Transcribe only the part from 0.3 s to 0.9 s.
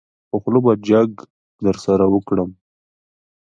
خوله به